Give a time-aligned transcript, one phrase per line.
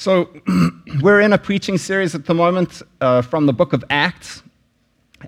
[0.00, 0.30] So,
[1.02, 4.42] we're in a preaching series at the moment uh, from the book of Acts.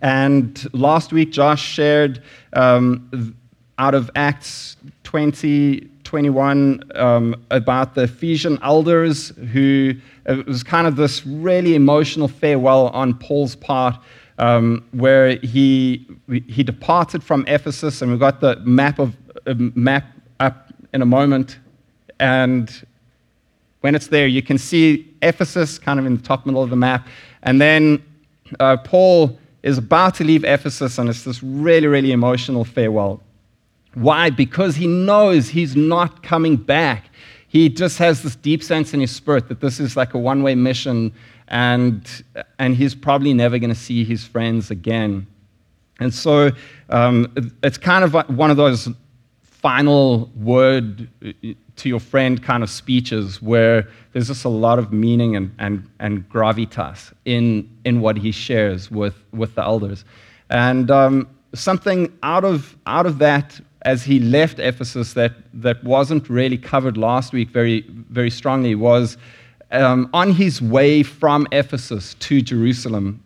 [0.00, 2.22] And last week, Josh shared
[2.54, 3.36] um,
[3.76, 9.92] out of Acts 20, 21 um, about the Ephesian elders who
[10.24, 13.98] it was kind of this really emotional farewell on Paul's part.
[14.38, 16.06] Um, where he,
[16.48, 19.14] he departed from Ephesus, and we've got the map, of,
[19.46, 20.06] uh, map
[20.40, 21.58] up in a moment.
[22.18, 22.86] And
[23.82, 26.76] when it's there, you can see Ephesus kind of in the top middle of the
[26.76, 27.06] map.
[27.42, 28.02] And then
[28.58, 33.20] uh, Paul is about to leave Ephesus, and it's this really, really emotional farewell.
[33.94, 34.30] Why?
[34.30, 37.10] Because he knows he's not coming back.
[37.48, 40.42] He just has this deep sense in his spirit that this is like a one
[40.42, 41.12] way mission,
[41.48, 42.08] and,
[42.58, 45.26] and he's probably never going to see his friends again.
[46.00, 46.50] And so
[46.88, 48.88] um, it's kind of one of those
[49.62, 51.08] final word
[51.76, 55.88] to your friend kind of speeches where there's just a lot of meaning and, and,
[56.00, 60.04] and gravitas in, in what he shares with, with the elders.
[60.50, 66.28] And um, something out of, out of that as he left Ephesus that, that wasn't
[66.28, 69.16] really covered last week very, very strongly was
[69.70, 73.22] um, on his way from Ephesus to Jerusalem.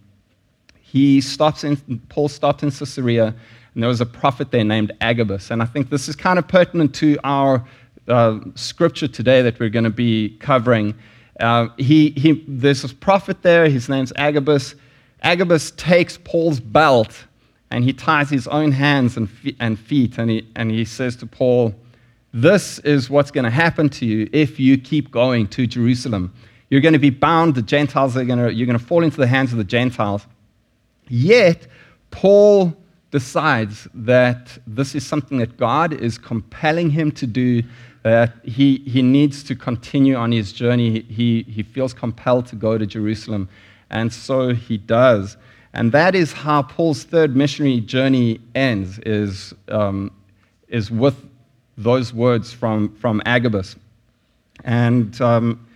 [0.81, 1.77] He stops in,
[2.11, 3.35] Paul stopped in Caesarea,
[3.77, 5.51] and there was a prophet there named Agabus.
[5.51, 7.63] And I think this is kind of pertinent to our
[8.09, 10.95] uh, scripture today that we're going to be covering.
[11.41, 14.77] Uh, he, he, there's a prophet there, his name's Agabus.
[15.23, 17.27] Agabus takes Paul's belt
[17.71, 19.29] and he ties his own hands and,
[19.61, 21.75] and feet, and he, and he says to Paul,
[22.33, 26.33] This is what's going to happen to you if you keep going to Jerusalem.
[26.71, 29.19] You're going to be bound, the Gentiles are going to, you're going to fall into
[29.19, 30.27] the hands of the Gentiles.
[31.09, 31.67] Yet,
[32.11, 32.75] Paul
[33.17, 37.63] decides that this is something that God is compelling him to do
[38.03, 41.01] that he, he needs to continue on his journey.
[41.01, 43.49] He, he feels compelled to go to Jerusalem,
[43.89, 45.39] and so he does.
[45.73, 50.11] And that is how Paul's third missionary journey ends, is, um,
[50.69, 51.17] is with
[51.79, 53.77] those words from, from Agabus.
[54.63, 55.67] And um,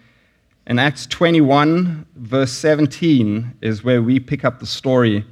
[0.66, 5.24] in Acts 21, verse 17, is where we pick up the story.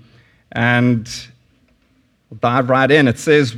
[0.52, 1.06] And
[2.30, 3.08] we'll dive right in.
[3.08, 3.56] It says,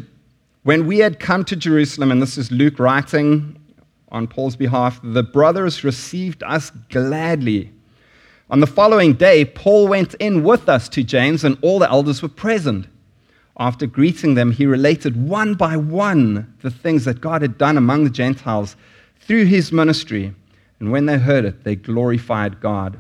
[0.63, 3.59] when we had come to Jerusalem, and this is Luke writing
[4.11, 7.73] on Paul's behalf, the brothers received us gladly.
[8.51, 12.21] On the following day, Paul went in with us to James, and all the elders
[12.21, 12.87] were present.
[13.59, 18.05] After greeting them, he related one by one the things that God had done among
[18.05, 18.75] the Gentiles
[19.21, 20.35] through his ministry.
[20.81, 22.99] And when they heard it, they glorified God.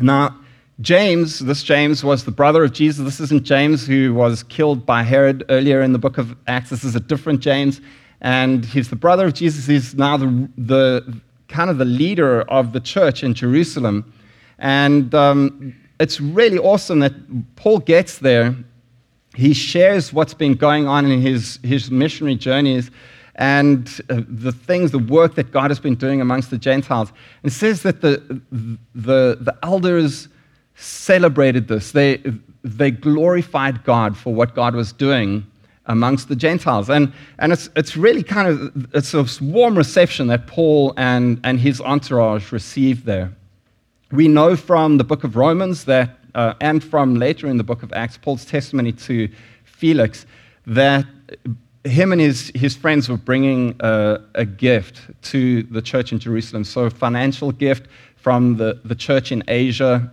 [0.00, 0.39] Now,
[0.80, 3.04] James, this James was the brother of Jesus.
[3.04, 6.70] This isn't James who was killed by Herod earlier in the book of Acts.
[6.70, 7.82] This is a different James.
[8.22, 9.66] And he's the brother of Jesus.
[9.66, 14.10] He's now the, the kind of the leader of the church in Jerusalem.
[14.58, 17.12] And um, it's really awesome that
[17.56, 18.54] Paul gets there.
[19.34, 22.90] He shares what's been going on in his, his missionary journeys
[23.34, 27.12] and uh, the things, the work that God has been doing amongst the Gentiles.
[27.42, 28.40] And says that the,
[28.94, 30.28] the, the elders
[30.80, 31.92] celebrated this.
[31.92, 32.22] They,
[32.64, 35.46] they glorified God for what God was doing
[35.86, 36.88] amongst the Gentiles.
[36.88, 41.60] And, and it's, it's really kind of it's a warm reception that Paul and, and
[41.60, 43.32] his entourage received there.
[44.12, 47.82] We know from the book of Romans that, uh, and from later in the book
[47.82, 49.28] of Acts, Paul's testimony to
[49.64, 50.26] Felix,
[50.66, 51.04] that
[51.84, 56.64] him and his, his friends were bringing a, a gift to the church in Jerusalem.
[56.64, 60.12] So, a financial gift from the, the church in Asia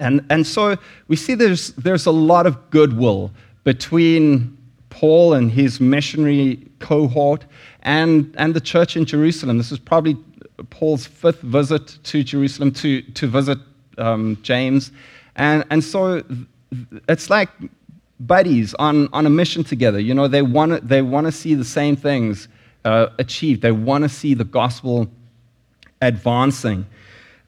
[0.00, 0.76] and, and so
[1.08, 3.30] we see there's, there's a lot of goodwill
[3.64, 4.56] between
[4.90, 7.44] Paul and his missionary cohort
[7.82, 9.58] and, and the church in Jerusalem.
[9.58, 10.16] This is probably
[10.70, 13.58] Paul's fifth visit to Jerusalem to, to visit
[13.98, 14.92] um, James.
[15.36, 16.22] And, and so
[17.08, 17.50] it's like
[18.20, 19.98] buddies on, on a mission together.
[20.00, 22.48] You know, they want they want to see the same things
[22.84, 25.08] uh, achieved, they want to see the gospel
[26.00, 26.86] advancing.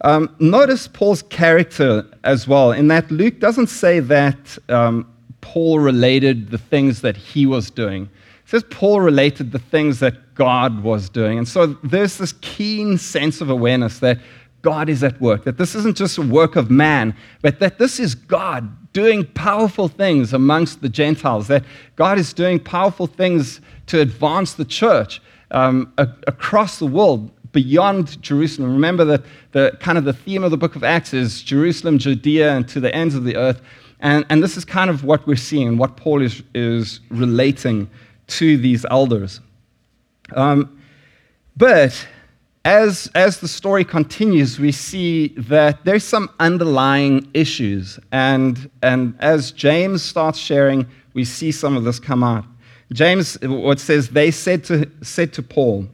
[0.03, 6.51] Um, notice Paul's character as well, in that Luke doesn't say that um, Paul related
[6.51, 8.03] the things that he was doing.
[8.05, 11.37] It says Paul related the things that God was doing.
[11.39, 14.19] And so there's this keen sense of awareness that
[14.63, 18.01] God is at work, that this isn't just a work of man, but that this
[18.01, 21.65] is God doing powerful things amongst the Gentiles, that
[21.97, 25.21] God is doing powerful things to advance the church
[25.51, 28.73] um, a- across the world beyond Jerusalem.
[28.73, 32.57] Remember that the kind of the theme of the book of Acts is Jerusalem, Judea,
[32.57, 33.61] and to the ends of the earth.
[34.01, 37.91] And, and this is kind of what we're seeing, what Paul is, is relating
[38.29, 39.41] to these elders.
[40.35, 40.79] Um,
[41.57, 42.07] but
[42.65, 47.99] as, as the story continues, we see that there's some underlying issues.
[48.13, 52.45] And, and as James starts sharing, we see some of this come out.
[52.93, 55.89] James, what says, they said to, said to Paul,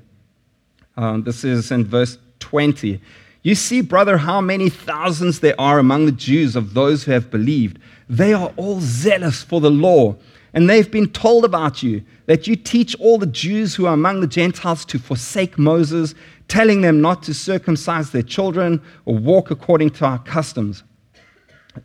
[0.96, 3.00] um, this is in verse 20,
[3.42, 7.30] You see, brother, how many thousands there are among the Jews of those who have
[7.30, 7.78] believed.
[8.08, 10.16] They are all zealous for the law,
[10.52, 14.20] and they've been told about you that you teach all the Jews who are among
[14.20, 16.14] the Gentiles to forsake Moses,
[16.48, 20.84] telling them not to circumcise their children or walk according to our customs.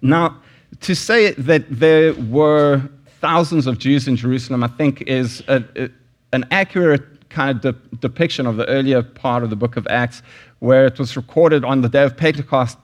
[0.01, 0.41] Now,
[0.81, 2.81] to say that there were
[3.19, 5.89] thousands of Jews in Jerusalem, I think, is a, a,
[6.31, 10.21] an accurate kind of de- depiction of the earlier part of the book of Acts,
[10.59, 12.77] where it was recorded on the day of Pentecost,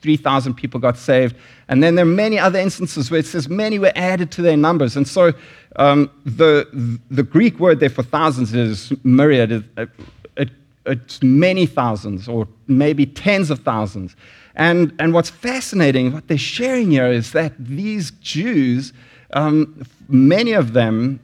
[0.00, 1.34] 3,000 people got saved.
[1.68, 4.56] And then there are many other instances where it says many were added to their
[4.56, 4.96] numbers.
[4.96, 5.32] And so
[5.76, 9.52] um, the, the Greek word there for thousands is myriad.
[9.52, 9.88] It,
[10.36, 10.50] it,
[10.86, 14.14] it's many thousands, or maybe tens of thousands.
[14.54, 18.92] And, and what's fascinating, what they're sharing here, is that these Jews
[19.32, 21.20] um, many of them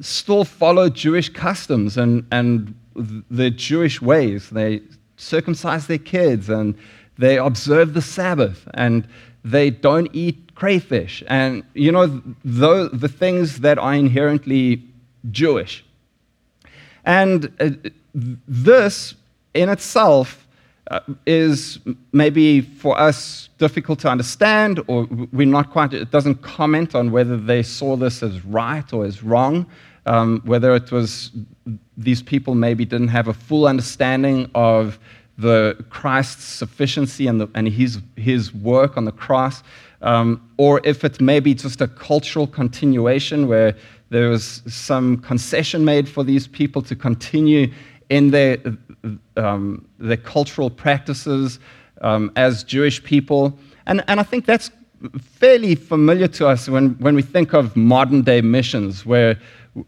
[0.00, 4.50] still follow Jewish customs and, and the Jewish ways.
[4.50, 4.82] They
[5.16, 6.74] circumcise their kids and
[7.18, 9.06] they observe the Sabbath and
[9.44, 11.22] they don't eat crayfish.
[11.26, 14.82] And, you know, the, the things that are inherently
[15.30, 15.84] Jewish.
[17.04, 17.70] And uh,
[18.14, 19.14] this
[19.54, 20.46] in itself
[20.90, 21.78] uh, is
[22.12, 27.36] maybe for us difficult to understand, or we're not quite, it doesn't comment on whether
[27.36, 29.66] they saw this as right or as wrong,
[30.06, 31.30] um, whether it was
[31.96, 34.98] these people maybe didn't have a full understanding of
[35.38, 39.62] the Christ's sufficiency and, the, and his, his work on the cross,
[40.02, 43.76] um, or if it's maybe just a cultural continuation where
[44.08, 47.70] there was some concession made for these people to continue
[48.08, 48.58] in their,
[49.36, 51.58] um, their cultural practices
[52.00, 53.58] um, as Jewish people.
[53.86, 54.70] And, and I think that's
[55.20, 59.38] fairly familiar to us when, when we think of modern day missions, where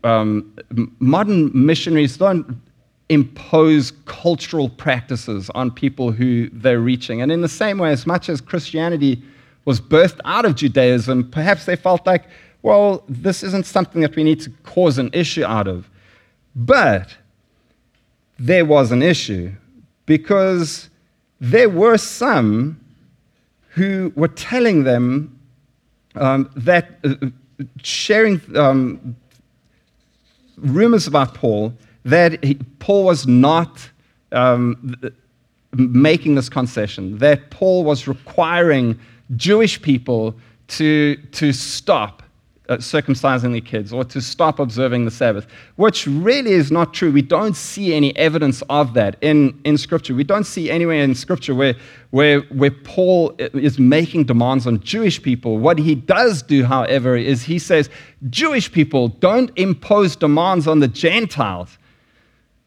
[0.04, 0.56] um,
[0.98, 2.60] modern missionaries don't
[3.08, 7.20] impose cultural practices on people who they're reaching.
[7.20, 9.22] And in the same way, as much as Christianity
[9.64, 12.24] was birthed out of Judaism, perhaps they felt like,
[12.62, 15.90] well, this isn't something that we need to cause an issue out of.
[16.54, 17.16] But
[18.38, 19.52] there was an issue
[20.06, 20.90] because
[21.40, 22.80] there were some
[23.70, 25.38] who were telling them
[26.14, 27.14] um, that uh,
[27.82, 29.16] sharing um,
[30.56, 31.74] rumors about Paul
[32.04, 33.90] that he, Paul was not
[34.32, 34.96] um,
[35.72, 38.98] making this concession, that Paul was requiring
[39.36, 40.34] Jewish people
[40.68, 42.21] to, to stop
[42.68, 47.10] uh, circumcising their kids or to stop observing the Sabbath, which really is not true.
[47.10, 50.14] We don't see any evidence of that in, in Scripture.
[50.14, 51.74] We don't see anywhere in Scripture where,
[52.10, 55.58] where, where Paul is making demands on Jewish people.
[55.58, 57.90] What he does do, however, is he says,
[58.30, 61.78] Jewish people, don't impose demands on the Gentiles.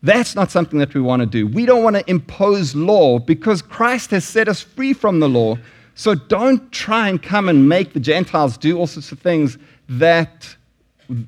[0.04, 1.48] That's not something that we want to do.
[1.48, 5.58] We don't want to impose law because Christ has set us free from the law.
[5.96, 9.58] So don't try and come and make the Gentiles do all sorts of things
[9.88, 10.56] that,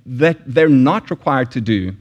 [0.06, 1.94] that they're not required to do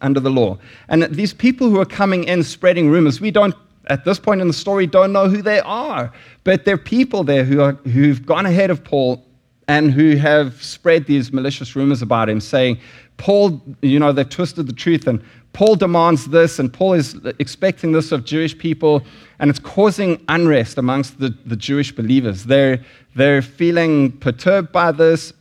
[0.00, 0.58] under the law.
[0.88, 3.54] And these people who are coming in spreading rumors, we don't,
[3.86, 6.12] at this point in the story, don't know who they are.
[6.44, 9.24] But there are people there who are, who've gone ahead of Paul
[9.68, 12.78] and who have spread these malicious rumors about him, saying,
[13.18, 17.92] Paul, you know, they've twisted the truth, and Paul demands this, and Paul is expecting
[17.92, 19.04] this of Jewish people,
[19.38, 22.44] and it's causing unrest amongst the, the Jewish believers.
[22.44, 25.32] They're, they're feeling perturbed by this,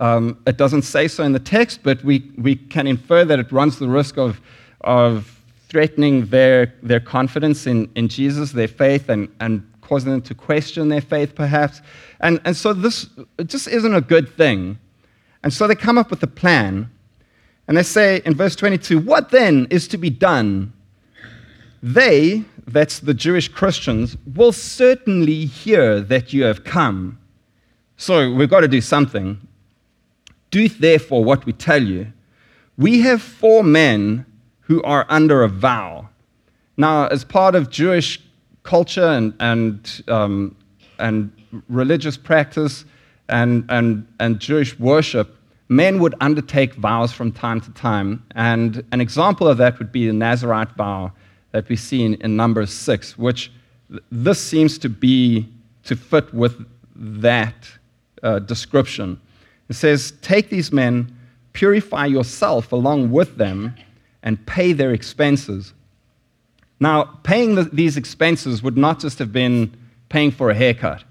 [0.00, 3.50] um, it doesn't say so in the text, but we, we can infer that it
[3.52, 4.40] runs the risk of,
[4.82, 10.34] of threatening their, their confidence in, in Jesus, their faith, and, and causing them to
[10.34, 11.80] question their faith, perhaps.
[12.20, 13.08] And, and so this
[13.46, 14.78] just isn't a good thing.
[15.42, 16.90] And so they come up with a plan.
[17.68, 20.72] And they say in verse 22, What then is to be done?
[21.82, 27.18] They, that's the Jewish Christians, will certainly hear that you have come.
[27.96, 29.38] So we've got to do something.
[30.54, 32.12] Do therefore what we tell you.
[32.78, 34.24] We have four men
[34.60, 36.10] who are under a vow.
[36.76, 38.20] Now, as part of Jewish
[38.62, 40.54] culture and, and, um,
[41.00, 41.32] and
[41.68, 42.84] religious practice
[43.28, 45.36] and, and, and Jewish worship,
[45.68, 48.24] men would undertake vows from time to time.
[48.36, 51.10] And an example of that would be the Nazarite vow
[51.50, 53.50] that we see in, in Numbers 6, which
[54.12, 55.48] this seems to be
[55.82, 57.56] to fit with that
[58.22, 59.20] uh, description.
[59.68, 61.16] It says, Take these men,
[61.52, 63.74] purify yourself along with them,
[64.22, 65.72] and pay their expenses.
[66.80, 69.74] Now, paying the, these expenses would not just have been
[70.08, 71.04] paying for a haircut.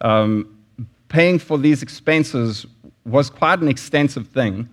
[0.00, 0.58] Um,
[1.08, 2.66] paying for these expenses
[3.04, 4.68] was quite an extensive thing.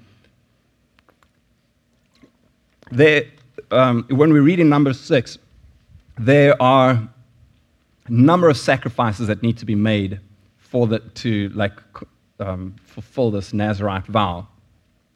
[2.92, 3.26] There,
[3.72, 5.38] um, when we read in number six,
[6.18, 10.20] there are a number of sacrifices that need to be made
[10.58, 11.74] for the, to like
[12.42, 14.48] um, fulfill this Nazarite vow.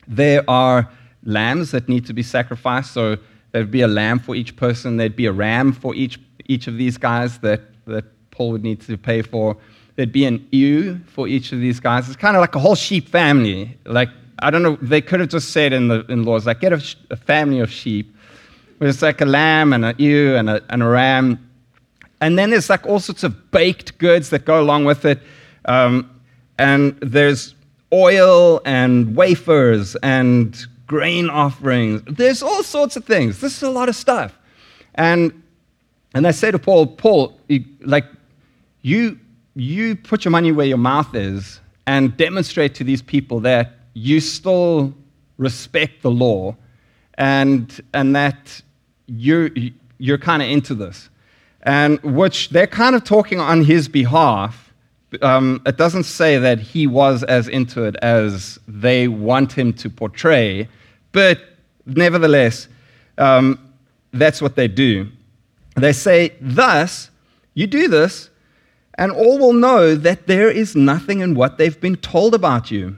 [0.08, 0.90] There are
[1.24, 3.18] lambs that need to be sacrificed, so
[3.52, 6.78] there'd be a lamb for each person, there'd be a ram for each, each of
[6.78, 9.58] these guys that, that Paul would need to pay for.
[9.96, 12.08] There'd be an ewe for each of these guys.
[12.08, 13.78] It's kind of like a whole sheep family.
[13.86, 16.74] Like, I don't know, they could have just said in the in laws, like, get
[16.74, 18.14] a, a family of sheep.
[18.82, 21.50] It's like a lamb and an ewe and a, and a ram.
[22.20, 25.22] And then there's like all sorts of baked goods that go along with it.
[25.66, 26.15] Um,
[26.58, 27.56] and there's
[27.92, 32.02] oil and wafers and grain offerings.
[32.08, 33.42] There's all sorts of things.
[33.42, 34.38] This is a lot of stuff.
[34.96, 35.44] And,
[36.14, 37.40] and I say to Paul, Paul,
[37.82, 38.06] like,
[38.82, 39.20] you,
[39.56, 44.20] you put your money where your mouth is and demonstrate to these people that you
[44.20, 44.94] still
[45.38, 46.56] respect the law
[47.16, 48.62] and, and that
[49.08, 49.50] you're,
[49.98, 51.10] you're kind of into this.
[51.64, 54.65] And which they're kind of talking on his behalf
[55.22, 59.90] um, it doesn't say that he was as into it as they want him to
[59.90, 60.68] portray,
[61.12, 61.40] but
[61.86, 62.68] nevertheless,
[63.18, 63.60] um,
[64.12, 65.10] that's what they do.
[65.76, 67.10] They say, Thus,
[67.54, 68.30] you do this,
[68.98, 72.98] and all will know that there is nothing in what they've been told about you,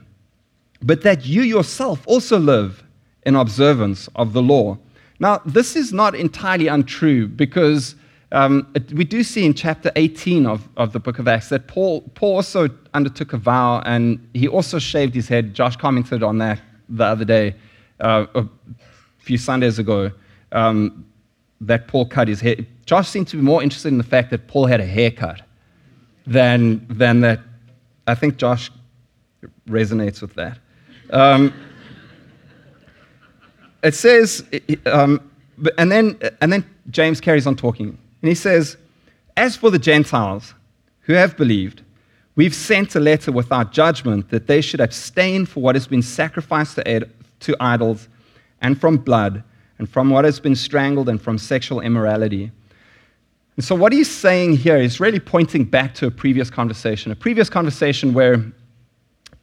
[0.82, 2.84] but that you yourself also live
[3.26, 4.78] in observance of the law.
[5.18, 7.96] Now, this is not entirely untrue because
[8.30, 12.02] um, we do see in chapter 18 of, of the book of Acts that Paul,
[12.14, 15.54] Paul also undertook a vow and he also shaved his head.
[15.54, 17.54] Josh commented on that the other day,
[18.00, 18.44] uh, a
[19.18, 20.10] few Sundays ago,
[20.52, 21.06] um,
[21.60, 22.56] that Paul cut his hair.
[22.84, 25.42] Josh seemed to be more interested in the fact that Paul had a haircut
[26.26, 27.40] than, than that.
[28.06, 28.70] I think Josh
[29.66, 30.58] resonates with that.
[31.10, 31.52] Um,
[33.82, 34.44] it says,
[34.86, 35.30] um,
[35.78, 37.98] and, then, and then James carries on talking.
[38.22, 38.76] And he says,
[39.36, 40.54] As for the Gentiles
[41.02, 41.82] who have believed,
[42.36, 46.02] we've sent a letter with our judgment that they should abstain from what has been
[46.02, 48.08] sacrificed to, idols,
[48.60, 49.42] and from blood,
[49.78, 52.50] and from what has been strangled, and from sexual immorality.
[53.56, 57.16] And so, what he's saying here is really pointing back to a previous conversation, a
[57.16, 58.44] previous conversation where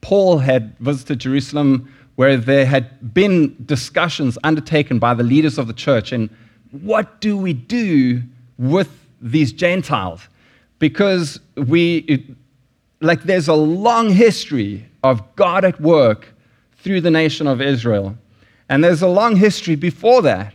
[0.02, 5.74] Paul had visited Jerusalem, where there had been discussions undertaken by the leaders of the
[5.74, 6.12] church.
[6.12, 6.30] And
[6.72, 8.24] what do we do
[8.58, 8.90] with
[9.22, 10.28] these Gentiles
[10.80, 12.26] because we,
[13.02, 16.34] like, there's a long history of God at work
[16.78, 18.18] through the nation of Israel.
[18.70, 20.54] And there's a long history before that.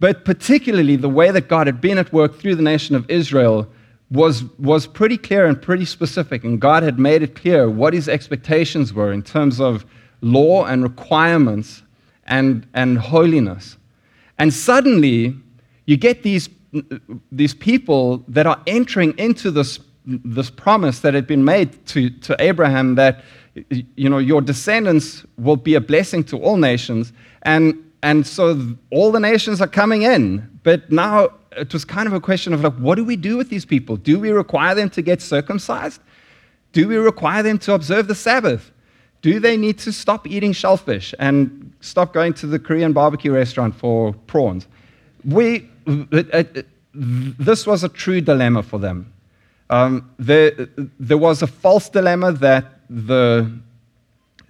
[0.00, 3.68] But particularly the way that God had been at work through the nation of Israel
[4.10, 6.44] was, was pretty clear and pretty specific.
[6.44, 9.84] And God had made it clear what his expectations were in terms of
[10.20, 11.82] law and requirements
[12.26, 13.76] and, and holiness.
[14.38, 15.36] And suddenly,
[15.86, 16.48] you get these
[17.30, 22.36] these people that are entering into this, this promise that had been made to, to
[22.38, 23.24] Abraham that
[23.96, 27.12] you know, your descendants will be a blessing to all nations.
[27.42, 30.48] And, and so all the nations are coming in.
[30.62, 33.50] But now it was kind of a question of like, what do we do with
[33.50, 33.96] these people?
[33.96, 36.00] Do we require them to get circumcised?
[36.72, 38.72] Do we require them to observe the Sabbath?
[39.22, 43.74] Do they need to stop eating shellfish and stop going to the Korean barbecue restaurant
[43.74, 44.66] for prawns?
[45.24, 49.12] We, this was a true dilemma for them.
[49.70, 50.52] Um, there,
[51.00, 53.50] there was a false dilemma that the,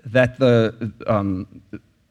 [0.06, 1.46] that the, um,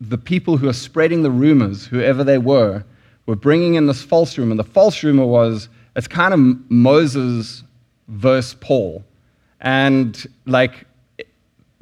[0.02, 2.84] the people who are spreading the rumors, whoever they were,
[3.26, 4.56] were bringing in this false rumor.
[4.56, 7.64] The false rumor was it's kind of Moses
[8.08, 9.04] versus Paul.
[9.62, 10.86] And like,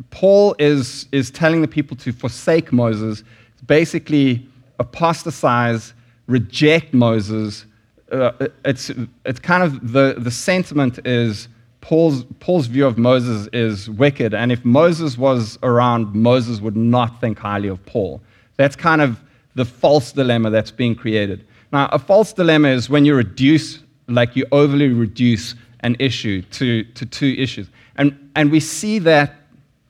[0.10, 3.24] Paul is, is telling the people to forsake Moses,
[3.66, 4.46] basically
[4.80, 5.94] apostatize,
[6.32, 7.66] reject Moses,
[8.12, 8.32] uh,
[8.66, 8.92] it's,
[9.26, 11.48] it's kind of the, the sentiment is
[11.82, 17.20] Paul's, Paul's view of Moses is wicked, and if Moses was around, Moses would not
[17.20, 18.22] think highly of Paul.
[18.58, 19.20] That's kind of
[19.56, 21.46] the false dilemma that's being created.
[21.74, 26.84] Now, a false dilemma is when you reduce, like you overly reduce an issue to,
[26.84, 27.68] to two issues.
[27.98, 29.36] And, and we see that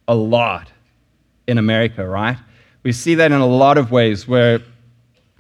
[0.08, 0.72] a lot
[1.48, 2.38] in America, right?
[2.84, 4.62] We see that in a lot of ways where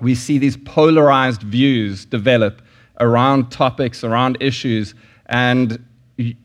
[0.02, 2.62] we see these polarized views develop
[3.00, 4.94] around topics, around issues,
[5.28, 5.84] and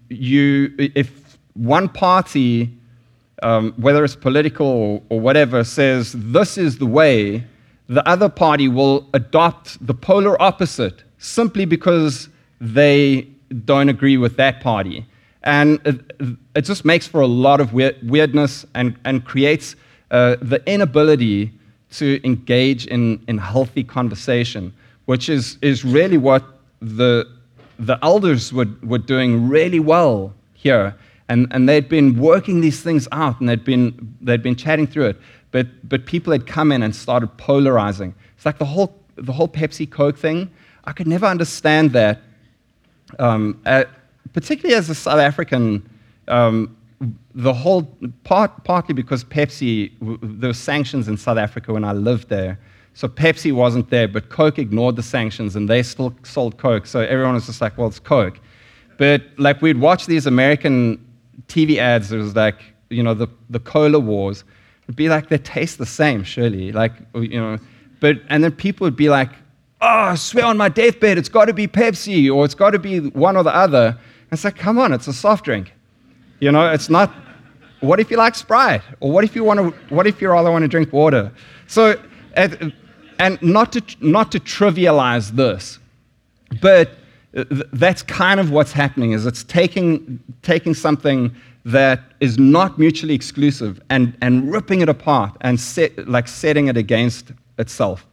[0.09, 2.71] you, if one party,
[3.43, 7.45] um, whether it's political or, whatever, says this is the way,
[7.89, 12.29] the other party will adopt the polar opposite simply because
[12.61, 13.23] they
[13.65, 15.07] don't agree with that party.
[15.43, 16.01] And it,
[16.55, 19.77] it just makes for a lot of weird, weirdness and, and creates
[20.11, 21.53] uh, the inability
[21.93, 24.73] to engage in, in healthy conversation,
[25.07, 26.45] which is, is really what
[26.81, 27.27] the,
[27.79, 30.95] the elders were, were doing really well here.
[31.29, 35.07] And, and they'd been working these things out and they'd been, they'd been chatting through
[35.07, 35.17] it.
[35.51, 38.15] But, but people had come in and started polarizing.
[38.37, 40.51] It's like the whole, the whole Pepsi Coke thing.
[40.85, 42.21] I could never understand that,
[43.19, 43.85] um, uh,
[44.33, 45.89] particularly as a South African.
[46.29, 46.76] Um,
[47.37, 47.83] the whole
[48.25, 52.59] part, partly because Pepsi, there were sanctions in South Africa when I lived there.
[52.95, 56.87] So Pepsi wasn't there, but Coke ignored the sanctions and they still sold Coke.
[56.87, 58.41] So everyone was just like, well, it's Coke.
[58.97, 60.99] But like we'd watch these American
[61.47, 64.43] TV ads, it was like, you know, the, the cola wars.
[64.85, 66.73] It'd be like they taste the same, surely.
[66.73, 67.59] Like, you know,
[68.01, 69.29] but, and then people would be like,
[69.83, 72.79] oh, I swear on my deathbed, it's got to be Pepsi or it's got to
[72.79, 73.89] be one or the other.
[73.89, 75.75] And it's like, come on, it's a soft drink.
[76.41, 77.15] You know, it's not.
[77.81, 78.83] What if you like Sprite?
[79.01, 79.95] Or what if you want to?
[79.95, 81.33] What if you rather want to drink water?
[81.67, 82.01] So,
[82.35, 85.79] and not to not to trivialize this,
[86.61, 86.91] but
[87.37, 89.13] uh, that's kind of what's happening.
[89.13, 95.37] Is it's taking taking something that is not mutually exclusive and and ripping it apart
[95.43, 98.07] and set, like setting it against itself.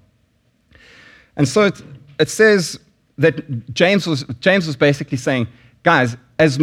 [1.35, 1.81] And so it,
[2.19, 2.79] it says
[3.17, 5.47] that James was James was basically saying,
[5.83, 6.59] guys, as,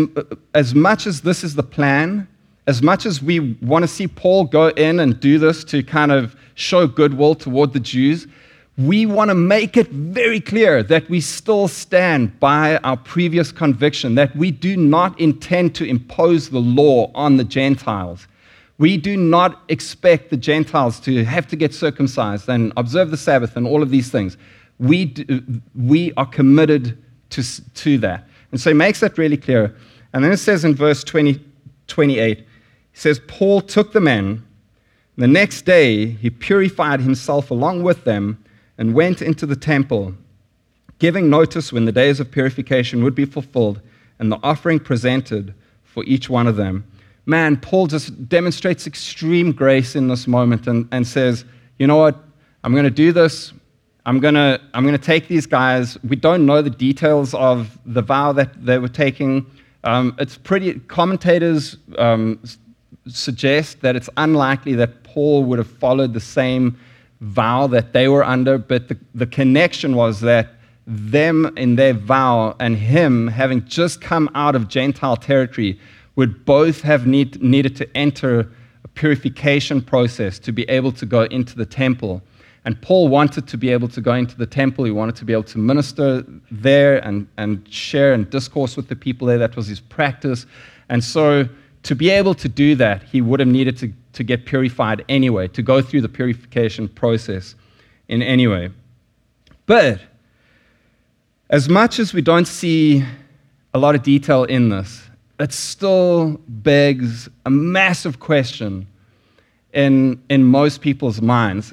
[0.55, 2.29] as much as this is the plan,
[2.71, 6.13] as much as we want to see Paul go in and do this to kind
[6.13, 8.29] of show goodwill toward the Jews,
[8.79, 14.15] we want to make it very clear that we still stand by our previous conviction
[14.15, 18.29] that we do not intend to impose the law on the Gentiles.
[18.79, 23.57] We do not expect the Gentiles to have to get circumcised and observe the Sabbath
[23.57, 24.37] and all of these things.
[24.79, 25.43] We, do,
[25.75, 26.97] we are committed
[27.31, 28.29] to, to that.
[28.53, 29.75] And so he makes that really clear.
[30.13, 31.41] And then it says in verse 20,
[31.89, 32.45] 28, he
[33.01, 34.47] says, Paul took the men.
[35.17, 38.45] The next day, he purified himself along with them
[38.77, 40.15] and went into the temple,
[40.99, 43.81] giving notice when the days of purification would be fulfilled
[44.19, 46.85] and the offering presented for each one of them.
[47.25, 51.47] Man, Paul just demonstrates extreme grace in this moment and, and says,
[51.79, 52.23] You know what?
[52.65, 53.55] I'm going to do this.
[54.05, 55.97] I'm going to I'm going to take these guys.
[56.05, 59.47] We don't know the details of the vow that they were taking.
[59.85, 62.39] Um, it's pretty, commentators um,
[63.07, 66.79] suggest that it's unlikely that Paul would have followed the same
[67.21, 70.55] vow that they were under, but the, the connection was that
[70.87, 75.79] them in their vow and him having just come out of Gentile territory
[76.17, 78.51] would both have need, needed to enter
[78.85, 82.23] a purification process to be able to go into the temple.
[82.65, 84.85] And Paul wanted to be able to go into the temple.
[84.85, 88.97] He wanted to be able to minister there and, and share and discourse with the
[88.97, 89.39] people there.
[89.39, 90.45] That was his practice.
[90.89, 91.49] And so,
[91.83, 95.49] to be able to do that, he would have needed to, to get purified anyway,
[95.49, 97.55] to go through the purification process
[98.09, 98.71] in any way.
[99.67, 100.01] But,
[101.49, 103.05] as much as we don't see
[103.73, 108.87] a lot of detail in this, it still begs a massive question
[109.73, 111.73] in, in most people's minds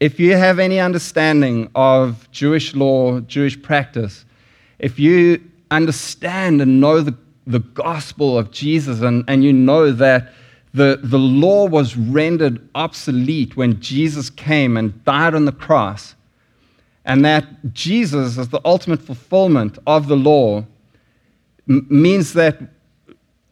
[0.00, 4.24] if you have any understanding of Jewish law, Jewish practice,
[4.78, 7.16] if you understand and know the,
[7.48, 10.32] the gospel of Jesus and, and you know that
[10.74, 16.14] the, the law was rendered obsolete when Jesus came and died on the cross,
[17.04, 20.64] and that Jesus, as the ultimate fulfillment of the law,
[21.68, 22.60] m- means that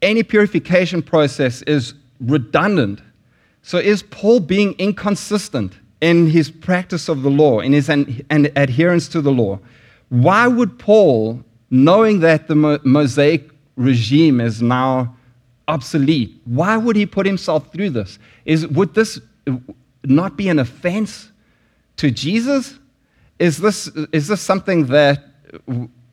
[0.01, 3.01] any purification process is redundant.
[3.63, 5.73] So, is Paul being inconsistent?
[6.01, 9.59] in his practice of the law, in his an, an adherence to the law,
[10.09, 15.15] why would Paul, knowing that the Mosaic regime is now
[15.67, 18.19] obsolete, why would he put himself through this?
[18.45, 19.19] Is, would this
[20.03, 21.31] not be an offense
[21.97, 22.79] to Jesus?
[23.39, 25.23] Is this, is this something that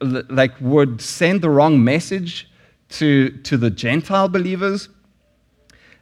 [0.01, 2.49] like, would send the wrong message
[2.91, 4.89] to, to the Gentile believers?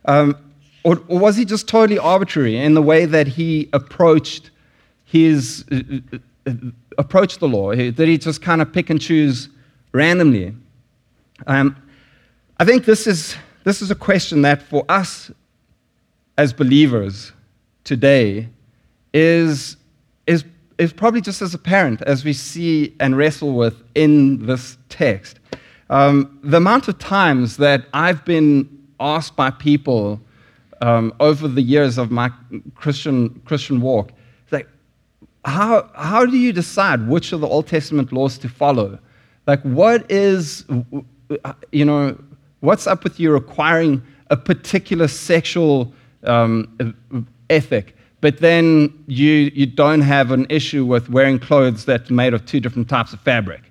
[0.04, 0.36] Um,
[0.84, 4.50] or, or, was he just totally arbitrary in the way that he approached
[5.04, 6.52] his uh,
[6.98, 7.72] approached the law?
[7.72, 9.48] That he just kind of pick and choose
[9.92, 10.56] randomly?
[11.46, 11.76] Um,
[12.58, 15.30] I think this is this is a question that for us
[16.38, 17.32] as believers
[17.84, 18.48] today
[19.12, 19.76] is
[20.26, 20.44] is
[20.78, 25.38] is probably just as apparent as we see and wrestle with in this text.
[25.90, 30.20] Um, the amount of times that I've been asked by people
[30.80, 32.30] um, over the years of my
[32.74, 34.12] Christian, Christian walk.
[34.50, 34.68] Like,
[35.44, 38.98] how, how do you decide which of the Old Testament laws to follow?
[39.46, 40.64] Like, what is,
[41.72, 42.18] you know,
[42.60, 45.92] what's up with you requiring a particular sexual
[46.24, 46.94] um,
[47.50, 52.46] ethic, but then you, you don't have an issue with wearing clothes that's made of
[52.46, 53.62] two different types of fabric?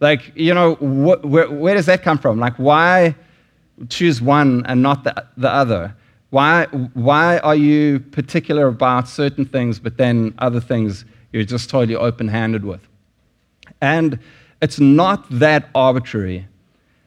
[0.00, 2.40] Like, you know, wh- where, where does that come from?
[2.40, 3.14] Like, why
[3.88, 5.94] choose one and not the, the other?
[6.30, 11.94] Why, why are you particular about certain things, but then other things you're just totally
[11.94, 12.80] open handed with?
[13.80, 14.18] And
[14.60, 16.46] it's not that arbitrary.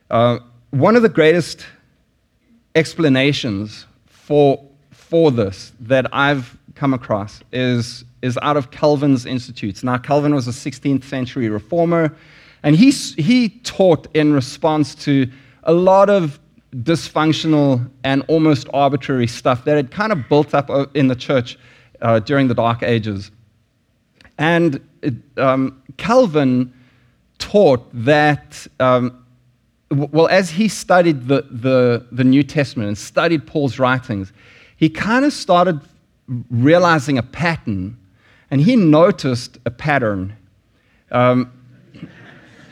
[0.09, 0.39] Uh,
[0.71, 1.65] one of the greatest
[2.75, 9.83] explanations for, for this that I've come across is, is out of Calvin's Institutes.
[9.83, 12.15] Now, Calvin was a 16th century reformer,
[12.63, 15.29] and he, he taught in response to
[15.63, 16.39] a lot of
[16.75, 21.57] dysfunctional and almost arbitrary stuff that had kind of built up in the church
[22.01, 23.31] uh, during the Dark Ages.
[24.37, 26.73] And it, um, Calvin
[27.37, 29.24] taught that, um,
[29.91, 34.33] well, as he studied the, the, the New Testament and studied Paul's writings,
[34.77, 35.79] he kind of started
[36.49, 37.97] realizing a pattern,
[38.49, 40.35] and he noticed a pattern.
[41.11, 41.51] Um,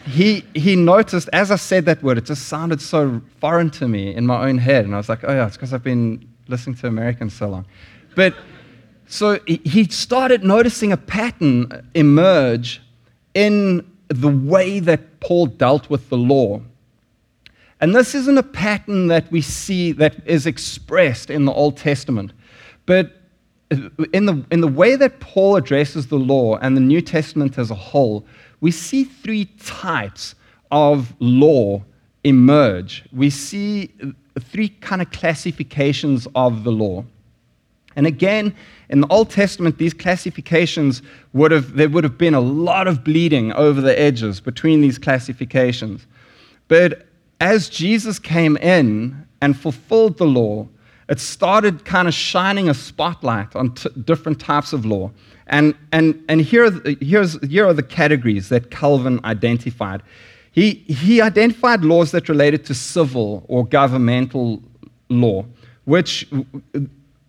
[0.05, 4.13] he, he noticed, as I said that word, it just sounded so foreign to me
[4.13, 4.83] in my own head.
[4.85, 7.65] And I was like, oh, yeah, it's because I've been listening to Americans so long.
[8.15, 8.35] But
[9.07, 12.81] so he started noticing a pattern emerge
[13.33, 16.61] in the way that Paul dealt with the law.
[17.83, 22.31] And this isn't a pattern that we see that is expressed in the Old Testament,
[22.85, 23.11] but
[24.13, 27.71] in the, in the way that Paul addresses the law and the New Testament as
[27.71, 28.25] a whole,
[28.61, 30.33] we see three types
[30.71, 31.83] of law
[32.23, 33.03] emerge.
[33.11, 33.91] We see
[34.39, 37.03] three kind of classifications of the law.
[37.97, 38.55] And again,
[38.87, 41.01] in the Old Testament, these classifications
[41.33, 44.97] would have, there would have been a lot of bleeding over the edges between these
[44.97, 46.07] classifications.
[46.69, 47.07] But
[47.43, 50.65] as Jesus came in and fulfilled the law,
[51.09, 55.11] it started kind of shining a spotlight on t- different types of law.
[55.47, 60.01] And, and, and here, are the, here's, here are the categories that Calvin identified.
[60.53, 64.63] He, he identified laws that related to civil or governmental
[65.09, 65.43] law,
[65.83, 66.25] which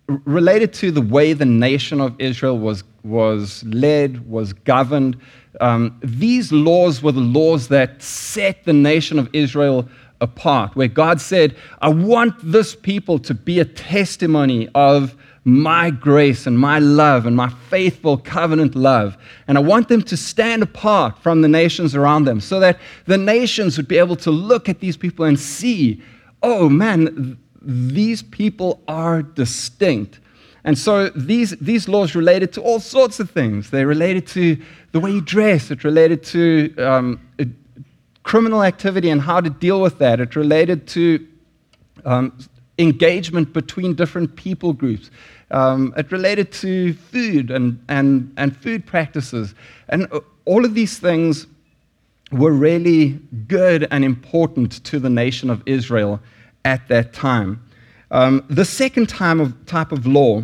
[0.06, 5.20] related to the way the nation of Israel was, was led, was governed.
[5.60, 9.88] Um, these laws were the laws that set the nation of Israel
[10.20, 16.46] apart, where God said, I want this people to be a testimony of my grace
[16.46, 19.16] and my love and my faithful covenant love.
[19.46, 23.18] And I want them to stand apart from the nations around them so that the
[23.18, 26.02] nations would be able to look at these people and see,
[26.42, 30.20] oh man, these people are distinct.
[30.64, 33.68] And so these, these laws related to all sorts of things.
[33.68, 34.56] They related to
[34.92, 37.20] the way you dress, it related to um,
[38.24, 41.24] criminal activity and how to deal with that, it related to
[42.04, 42.36] um,
[42.78, 45.10] engagement between different people groups.
[45.50, 49.54] Um, it related to food and, and, and food practices.
[49.88, 50.08] And
[50.46, 51.46] all of these things
[52.32, 56.20] were really good and important to the nation of Israel
[56.64, 57.62] at that time.
[58.10, 60.42] Um, the second time of, type of law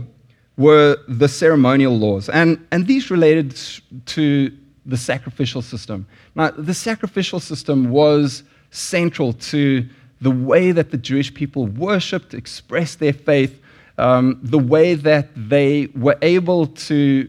[0.57, 3.59] were the ceremonial laws, and, and these related
[4.07, 6.07] to the sacrificial system.
[6.35, 9.87] Now, the sacrificial system was central to
[10.21, 13.61] the way that the Jewish people worshiped, expressed their faith,
[13.99, 17.29] um, the way that they were able to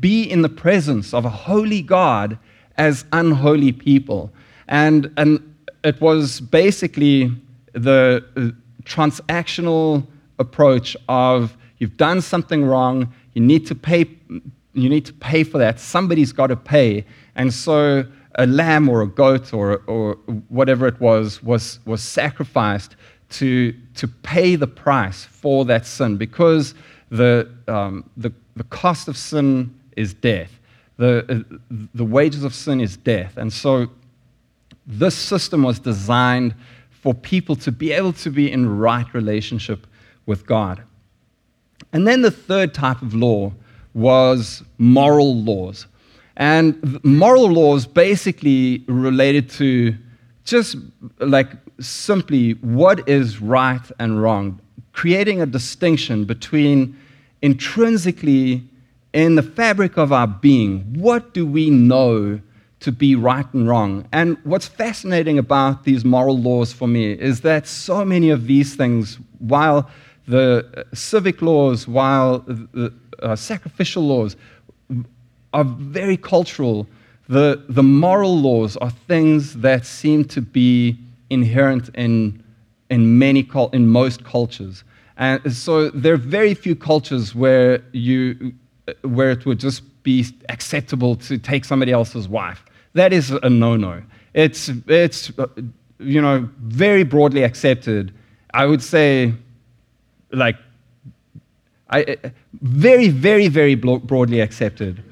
[0.00, 2.38] be in the presence of a holy God
[2.76, 4.32] as unholy people.
[4.68, 7.32] And, and it was basically
[7.72, 8.40] the uh,
[8.84, 10.06] transactional
[10.38, 14.06] approach of you've done something wrong, you need to pay,
[14.72, 15.80] you need to pay for that.
[15.80, 17.04] Somebody's got to pay.
[17.34, 18.04] And so
[18.36, 20.14] a lamb or a goat or, or
[20.48, 22.96] whatever it was, was was sacrificed
[23.30, 26.74] to, to pay the price for that sin because
[27.10, 30.58] the, um, the, the cost of sin is death.
[30.96, 31.44] The,
[31.94, 33.36] the wages of sin is death.
[33.36, 33.88] And so
[34.86, 36.54] this system was designed
[36.90, 39.86] for people to be able to be in right relationship
[40.26, 40.82] with God.
[41.92, 43.52] And then the third type of law
[43.94, 45.86] was moral laws.
[46.36, 49.94] And moral laws basically related to
[50.44, 50.76] just
[51.18, 51.50] like
[51.80, 54.60] simply what is right and wrong,
[54.92, 56.96] creating a distinction between
[57.42, 58.62] intrinsically
[59.12, 62.40] in the fabric of our being, what do we know
[62.80, 64.06] to be right and wrong?
[64.12, 68.74] And what's fascinating about these moral laws for me is that so many of these
[68.76, 69.90] things, while
[70.26, 74.36] the uh, civic laws, while the uh, sacrificial laws,
[75.52, 76.86] are very cultural.
[77.28, 80.96] The, the moral laws are things that seem to be
[81.28, 82.42] inherent in,
[82.88, 84.84] in, many, in most cultures.
[85.16, 88.52] And so there are very few cultures where, you,
[89.02, 92.64] where it would just be acceptable to take somebody else's wife.
[92.94, 94.02] That is a no no.
[94.34, 95.30] It's, it's
[95.98, 98.12] you know, very broadly accepted.
[98.54, 99.34] I would say,
[100.32, 100.56] like,
[101.90, 102.16] I,
[102.62, 105.02] very, very, very broadly accepted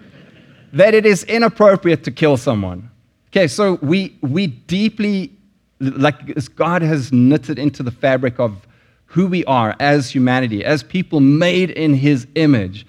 [0.72, 2.90] that it is inappropriate to kill someone.
[3.30, 5.32] Okay, so we, we deeply,
[5.80, 8.66] like, God has knitted into the fabric of
[9.06, 12.86] who we are as humanity, as people made in His image,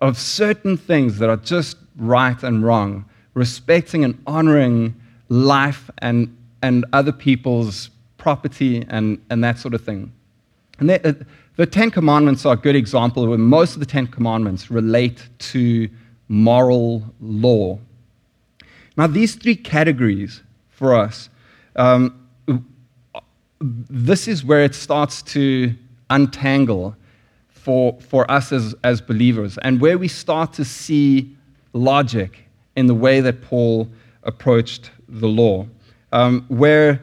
[0.00, 3.04] of certain things that are just right and wrong,
[3.34, 4.94] respecting and honoring
[5.28, 10.12] life and, and other people's property and, and that sort of thing.
[10.78, 11.12] And uh,
[11.60, 15.90] the Ten Commandments are a good example where most of the Ten Commandments relate to
[16.26, 17.78] moral law.
[18.96, 21.28] Now, these three categories for us,
[21.76, 22.26] um,
[23.60, 25.74] this is where it starts to
[26.08, 26.96] untangle
[27.50, 31.36] for, for us as, as believers and where we start to see
[31.74, 33.86] logic in the way that Paul
[34.22, 35.66] approached the law.
[36.10, 37.02] Um, where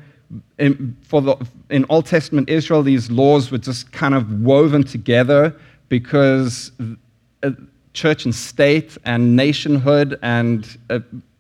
[0.58, 5.56] in, for the, in Old Testament Israel, these laws were just kind of woven together
[5.90, 6.72] because
[7.44, 7.52] uh,
[7.94, 11.00] church and state and nationhood and uh,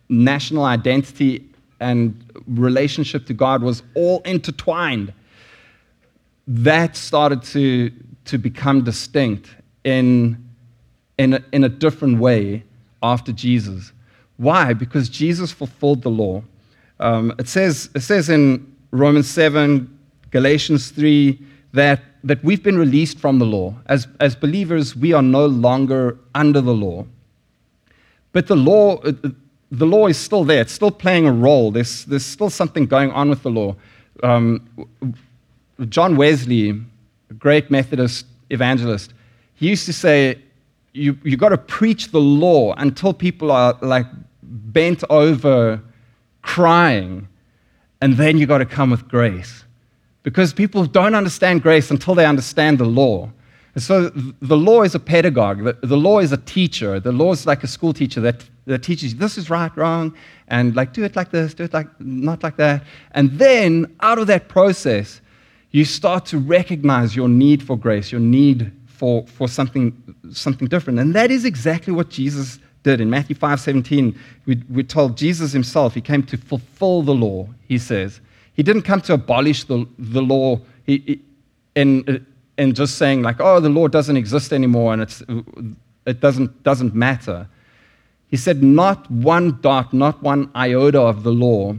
[0.10, 1.44] national identity
[1.80, 5.14] and relationship to God was all intertwined.
[6.48, 7.92] That started to,
[8.26, 9.50] to become distinct
[9.84, 10.44] in,
[11.18, 12.64] in, a, in a different way
[13.04, 13.92] after Jesus.
[14.38, 14.74] Why?
[14.74, 16.44] Because Jesus fulfilled the law.
[17.00, 20.00] Um, it, says, it says in Romans 7,
[20.32, 21.40] Galatians 3,
[21.74, 23.76] that, that we've been released from the law.
[23.88, 27.06] As, as believers, we are no longer under the law.
[28.32, 29.14] But the law, uh,
[29.72, 31.72] the law is still there, it's still playing a role.
[31.72, 33.76] There's, there's still something going on with the law.
[34.24, 34.68] Um,
[35.90, 39.14] John Wesley, a great Methodist evangelist,
[39.56, 40.40] he used to say,
[40.94, 44.06] you, you got to preach the law until people are like
[44.42, 45.82] bent over
[46.42, 47.28] crying,
[48.02, 49.64] and then you got to come with grace.
[50.24, 53.30] Because people don't understand grace until they understand the law.
[53.74, 54.10] And so
[54.42, 57.00] the law is a pedagogue, the, the law is a teacher.
[57.00, 60.16] The law is like a school teacher that, that teaches you this is right, wrong,
[60.48, 62.84] and like do it like this, do it like not like that.
[63.12, 65.22] And then out of that process,
[65.72, 69.94] you start to recognize your need for grace, your need for, for something,
[70.32, 70.98] something different.
[70.98, 72.58] And that is exactly what Jesus
[72.88, 73.02] did.
[73.02, 77.48] In Matthew 5 17, we, we're told Jesus himself, he came to fulfill the law,
[77.68, 78.22] he says.
[78.54, 81.20] He didn't come to abolish the, the law he, he,
[81.76, 82.26] in,
[82.58, 85.22] in just saying, like, oh, the law doesn't exist anymore and it's,
[86.06, 87.48] it doesn't, doesn't matter.
[88.30, 91.76] He said, not one dot, not one iota of the law.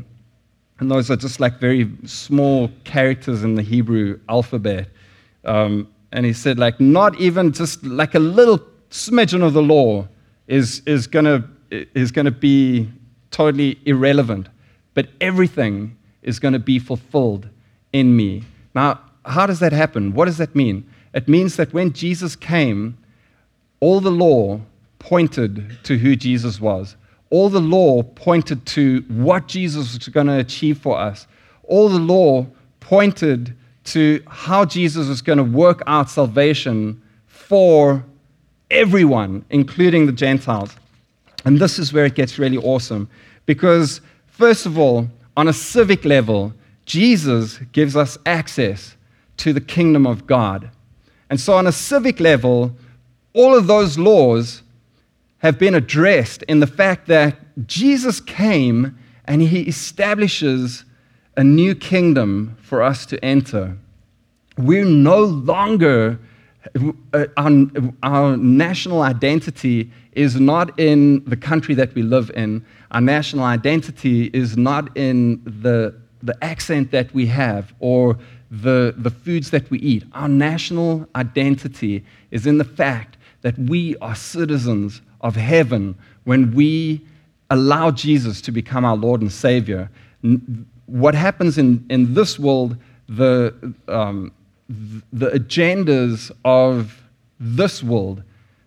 [0.78, 4.88] And those are just like very small characters in the Hebrew alphabet.
[5.44, 10.06] Um, and he said, like, not even just like a little smidgen of the law
[10.48, 12.90] is, is going is gonna be
[13.30, 14.48] totally irrelevant,
[14.94, 17.48] but everything is going to be fulfilled
[17.92, 18.42] in me.
[18.74, 20.12] Now, how does that happen?
[20.12, 20.88] What does that mean?
[21.14, 22.96] It means that when Jesus came,
[23.80, 24.60] all the law
[24.98, 26.96] pointed to who Jesus was.
[27.30, 31.26] All the law pointed to what Jesus was going to achieve for us.
[31.64, 32.46] All the law
[32.80, 38.04] pointed to how Jesus was going to work out salvation for
[38.70, 40.74] everyone, including the Gentiles.
[41.44, 43.08] And this is where it gets really awesome.
[43.46, 46.52] Because, first of all, on a civic level,
[46.84, 48.96] Jesus gives us access
[49.38, 50.70] to the kingdom of God.
[51.30, 52.74] And so, on a civic level,
[53.34, 54.62] all of those laws
[55.38, 60.84] have been addressed in the fact that Jesus came and he establishes
[61.36, 63.76] a new kingdom for us to enter.
[64.56, 66.18] We're no longer
[67.36, 67.50] our,
[68.02, 72.64] our, national identity is not in the country that we live in.
[72.90, 78.18] Our national identity is not in the, the accent that we have or
[78.50, 80.04] the, the foods that we eat.
[80.12, 87.04] Our national identity is in the fact that we are citizens of heaven when we
[87.50, 89.90] allow Jesus to become our Lord and Savior.
[90.86, 92.76] What happens in, in this world,
[93.08, 94.32] the, um,
[94.68, 97.02] the agendas of
[97.40, 98.22] this world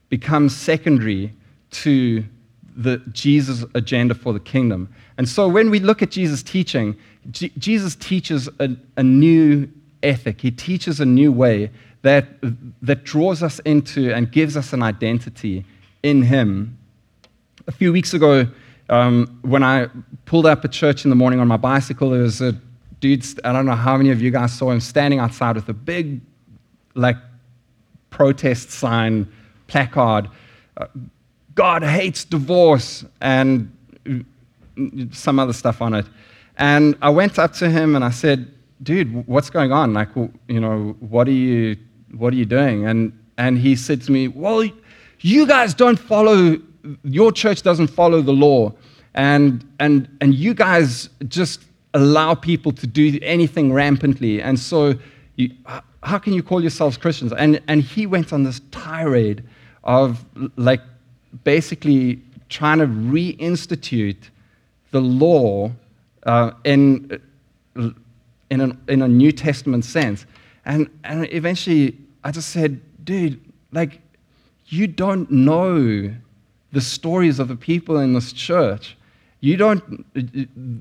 [0.09, 1.33] become secondary
[1.71, 2.23] to
[2.75, 4.93] the Jesus agenda for the kingdom.
[5.17, 6.97] And so when we look at Jesus' teaching,
[7.29, 9.69] G- Jesus teaches a, a, new
[10.01, 10.41] ethic.
[10.41, 11.69] He teaches a new way
[12.01, 12.27] that,
[12.81, 15.65] that draws us into and gives us an identity
[16.01, 16.77] in Him.
[17.67, 18.47] a few weeks ago,
[18.89, 19.87] um, when I
[20.25, 22.59] pulled up at church in the morning on my bicycle, there was a
[23.01, 25.73] dude, I don't know how many of you guys saw him standing outside with a
[25.73, 26.21] big,
[26.95, 27.17] like,
[28.09, 29.27] protest sign,
[29.67, 30.29] placard.
[30.77, 30.85] Uh,
[31.55, 33.75] God hates divorce, and
[35.11, 36.05] some other stuff on it.
[36.57, 38.51] And I went up to him and I said,
[38.83, 39.93] dude, what's going on?
[39.93, 40.09] Like,
[40.47, 41.77] you know, what are you,
[42.15, 42.85] what are you doing?
[42.85, 44.67] And, and he said to me, well,
[45.19, 46.59] you guys don't follow,
[47.03, 48.73] your church doesn't follow the law.
[49.13, 54.41] And, and, and you guys just allow people to do anything rampantly.
[54.41, 54.95] And so,
[55.36, 55.51] you,
[56.04, 57.34] how can you call yourselves Christians?
[57.34, 59.43] And, and he went on this tirade
[59.84, 60.23] of
[60.56, 60.82] like
[61.43, 64.30] basically trying to reinstitute
[64.91, 65.71] the law
[66.23, 67.21] uh, in,
[67.75, 70.25] in, an, in a New Testament sense.
[70.65, 73.39] And, and eventually I just said, dude,
[73.71, 74.01] like,
[74.67, 76.13] you don't know
[76.71, 78.97] the stories of the people in this church.
[79.41, 80.06] You don't,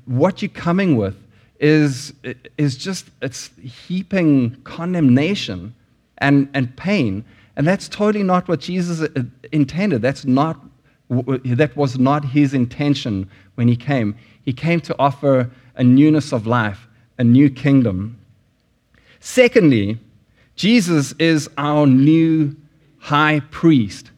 [0.07, 1.17] what you're coming with
[1.59, 2.13] is,
[2.57, 5.75] is just, it's heaping condemnation
[6.19, 7.25] and, and pain.
[7.57, 10.03] And that's totally not what Jesus uh, intended.
[10.03, 10.61] That's not,
[11.11, 14.15] that was not his intention when he came.
[14.45, 16.87] He came to offer a newness of life,
[17.19, 18.19] a new kingdom.
[19.21, 19.99] Secondly,
[20.55, 22.55] Jesus is our new
[22.99, 24.11] high priest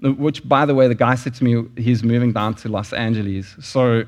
[0.00, 3.56] which, by the way, the guy said to me he's moving down to Los Angeles,
[3.60, 4.04] so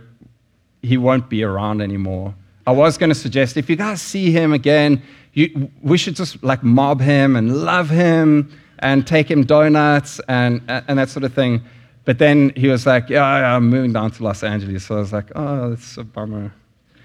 [0.82, 2.34] he won't be around anymore.
[2.66, 6.42] I was going to suggest if you guys see him again, you, we should just
[6.42, 8.50] like mob him and love him
[8.80, 11.62] and take him donuts and, and that sort of thing.
[12.04, 14.86] But then he was like, yeah, yeah, I'm moving down to Los Angeles.
[14.86, 16.52] So I was like, oh, that's a bummer.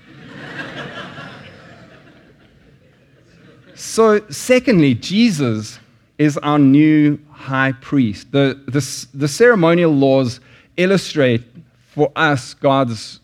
[3.75, 5.79] so, secondly, Jesus
[6.17, 8.31] is our new high priest.
[8.31, 10.39] The, the, the ceremonial laws
[10.77, 11.43] illustrate
[11.93, 13.19] for us God's,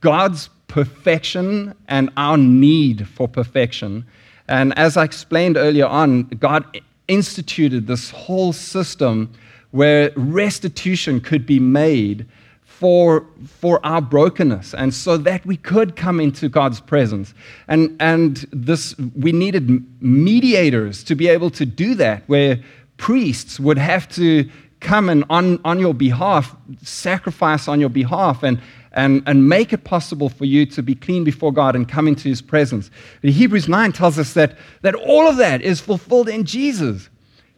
[0.00, 4.06] God's perfection and our need for perfection.
[4.48, 6.62] And as I explained earlier on, God
[7.08, 9.32] instituted this whole system
[9.70, 12.26] where restitution could be made
[12.64, 17.32] for, for our brokenness and so that we could come into God's presence.
[17.68, 22.60] And, and this, we needed mediators to be able to do that, where
[22.96, 24.48] priests would have to
[24.80, 28.60] come and on, on your behalf, sacrifice on your behalf, and,
[28.92, 32.28] and, and make it possible for you to be clean before God and come into
[32.28, 32.90] His presence.
[33.22, 37.08] Hebrews 9 tells us that, that all of that is fulfilled in Jesus.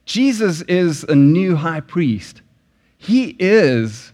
[0.04, 2.42] Jesus is a new high priest.
[2.96, 4.12] He is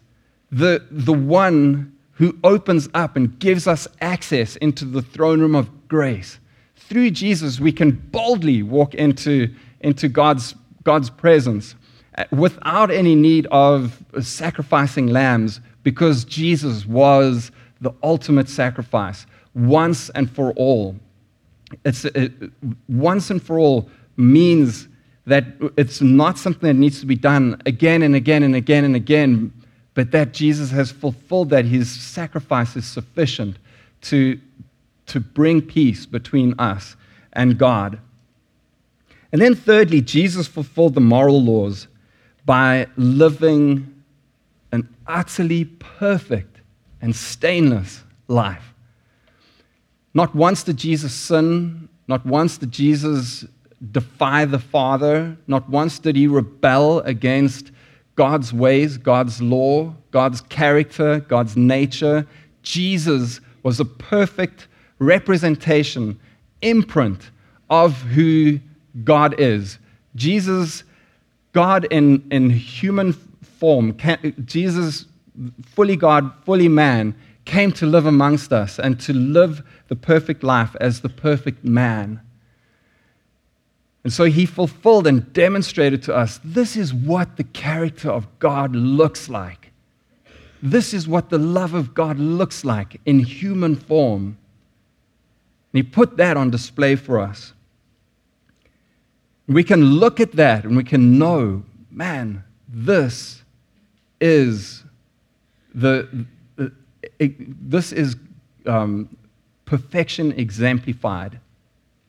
[0.51, 5.89] the, the one who opens up and gives us access into the throne room of
[5.89, 6.39] grace.
[6.77, 11.75] Through Jesus, we can boldly walk into, into God's, God's presence
[12.17, 20.31] uh, without any need of sacrificing lambs because Jesus was the ultimate sacrifice once and
[20.31, 20.97] for all.
[21.85, 22.33] It's, it,
[22.89, 24.89] once and for all means
[25.27, 25.45] that
[25.77, 29.53] it's not something that needs to be done again and again and again and again
[29.95, 31.65] but that Jesus has fulfilled that.
[31.65, 33.57] His sacrifice is sufficient
[34.03, 34.39] to,
[35.07, 36.97] to bring peace between us
[37.33, 37.99] and God.
[39.35, 41.89] And then, thirdly, Jesus fulfilled the moral laws
[42.47, 43.93] by living
[44.71, 46.61] an utterly perfect
[47.03, 48.73] and stainless life.
[50.15, 53.45] Not once did Jesus sin, not once did Jesus
[53.91, 57.73] defy the Father, not once did he rebel against
[58.15, 62.25] God's ways, God's law, God's character, God's nature.
[62.63, 64.69] Jesus was a perfect
[65.01, 66.21] representation,
[66.63, 67.33] imprint
[67.69, 68.61] of who
[69.03, 69.79] God is.
[70.15, 70.85] Jesus,
[71.53, 73.97] God in, in human form,
[74.45, 75.07] Jesus,
[75.75, 80.77] fully God, fully man, came to live amongst us and to live the perfect life
[80.81, 82.21] as the perfect man.
[84.05, 88.77] And so he fulfilled and demonstrated to us this is what the character of God
[88.77, 89.73] looks like.
[90.63, 94.39] This is what the love of God looks like in human form.
[95.73, 97.53] And he put that on display for us.
[99.47, 103.43] We can look at that and we can know, man, this
[104.21, 104.85] is
[105.75, 106.27] the,
[107.19, 108.17] it, this is
[108.67, 109.15] um,
[109.67, 111.39] perfection exemplified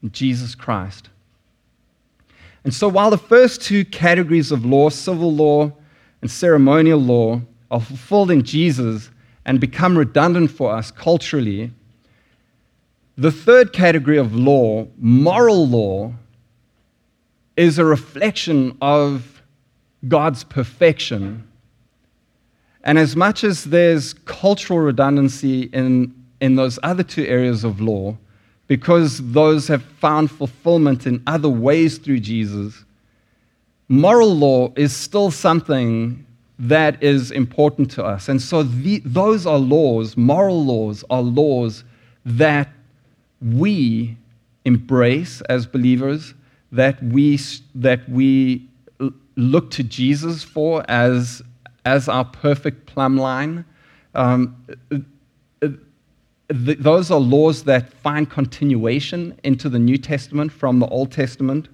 [0.01, 1.09] in Jesus Christ.
[2.63, 5.71] And so, while the first two categories of law, civil law
[6.21, 9.09] and ceremonial law, are fulfilled in Jesus
[9.45, 11.71] and become redundant for us culturally,
[13.17, 16.13] the third category of law, moral law,
[17.57, 19.41] is a reflection of
[20.07, 21.47] God's perfection.
[22.83, 28.17] And as much as there's cultural redundancy in, in those other two areas of law,
[28.67, 32.83] because those have found fulfillment in other ways through Jesus,
[33.87, 36.25] moral law is still something
[36.57, 38.29] that is important to us.
[38.29, 41.83] And so the, those are laws, moral laws are laws
[42.25, 42.69] that
[43.41, 44.17] we
[44.63, 46.33] embrace as believers,
[46.71, 47.39] that we,
[47.75, 48.67] that we
[49.35, 51.41] look to Jesus for as,
[51.85, 53.65] as our perfect plumb line.
[54.13, 54.55] Um,
[55.61, 55.79] th-
[56.49, 61.67] those are laws that find continuation into the New Testament from the Old Testament.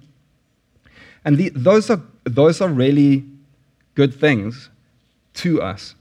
[1.24, 3.24] And the, those, are, those are really
[3.94, 4.70] good things
[5.34, 5.94] to us.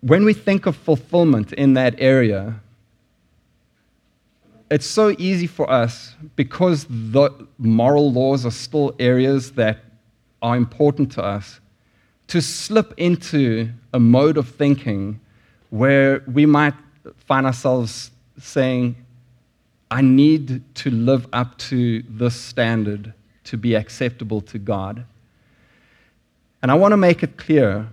[0.00, 2.60] When we think of fulfillment in that area,
[4.74, 9.78] it's so easy for us because the moral laws are still areas that
[10.42, 11.60] are important to us
[12.26, 15.20] to slip into a mode of thinking
[15.70, 16.74] where we might
[17.18, 18.10] find ourselves
[18.40, 18.96] saying,
[19.92, 23.14] I need to live up to this standard
[23.44, 25.04] to be acceptable to God.
[26.62, 27.86] And I want to make it clear,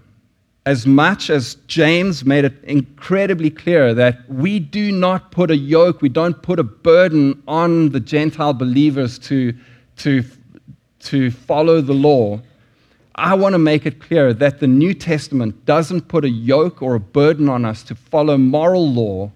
[0.65, 6.01] as much as James made it incredibly clear that we do not put a yoke,
[6.01, 9.53] we don't put a burden on the Gentile believers to,
[9.97, 10.23] to,
[10.99, 12.39] to follow the law.
[13.15, 16.95] I want to make it clear that the New Testament doesn't put a yoke or
[16.95, 19.31] a burden on us to follow moral law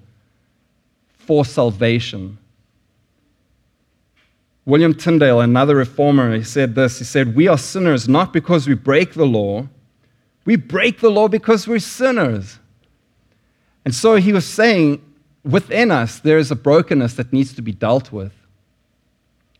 [1.18, 2.38] for salvation.
[4.66, 7.00] William Tyndale, another reformer, he said this.
[7.00, 9.68] He said, We are sinners not because we break the law,
[10.46, 12.60] we break the law because we're sinners.
[13.84, 15.02] And so he was saying,
[15.44, 18.34] within us, there is a brokenness that needs to be dealt with.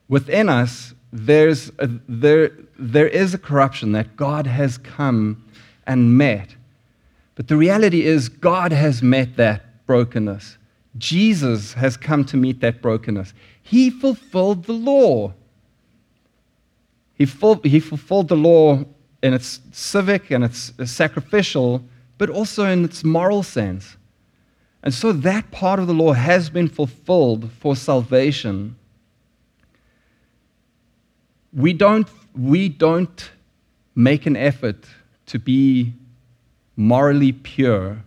[0.08, 5.44] Within us, there's a, there, there is a corruption that God has come
[5.88, 6.56] and met.
[7.36, 10.58] But the reality is, God has met that brokenness.
[10.98, 13.34] Jesus has come to meet that brokenness.
[13.62, 15.34] He fulfilled the law.
[17.16, 18.86] He, full, he fulfilled the law
[19.26, 21.84] in its civic and its sacrificial,
[22.18, 23.98] but also in its moral sense.
[24.84, 28.76] And so that part of the law has been fulfilled for salvation
[31.56, 32.08] we don't,
[32.38, 33.32] we don't
[33.96, 34.86] make an effort
[35.28, 35.94] to be
[36.76, 38.04] morally pure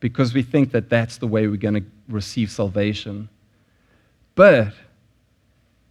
[0.00, 3.28] because we think that that's the way we're going to receive salvation.
[4.34, 4.72] But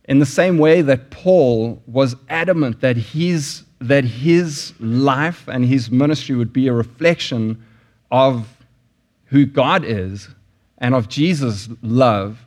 [0.06, 5.90] in the same way that Paul was adamant that his, that his life and his
[5.90, 7.64] ministry would be a reflection
[8.12, 8.48] of
[9.26, 10.30] who God is
[10.80, 12.46] and of Jesus' love,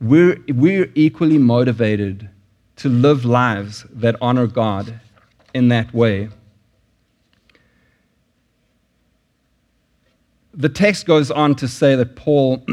[0.00, 2.28] we're, we're equally motivated
[2.76, 5.00] to live lives that honor God
[5.52, 6.28] in that way.
[10.54, 12.64] The text goes on to say that Paul,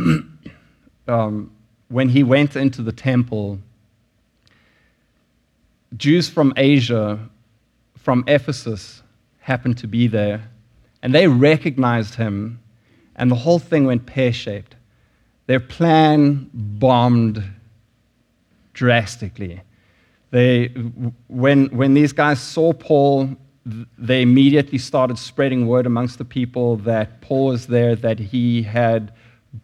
[1.07, 1.51] um,
[1.89, 3.59] when he went into the temple,
[5.95, 7.19] Jews from Asia,
[8.07, 9.03] from Ephesus,
[9.39, 10.49] happened to be there,
[11.03, 12.57] and they recognized him,
[13.17, 14.77] and the whole thing went pear shaped.
[15.47, 17.43] Their plan bombed
[18.71, 19.59] drastically.
[20.31, 20.67] They,
[21.27, 23.35] when, when these guys saw Paul,
[23.97, 29.11] they immediately started spreading word amongst the people that Paul was there, that he had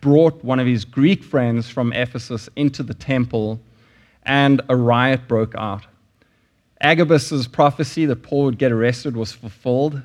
[0.02, 3.62] brought one of his Greek friends from Ephesus into the temple,
[4.24, 5.86] and a riot broke out.
[6.84, 10.02] Agabus's prophecy that Paul would get arrested was fulfilled.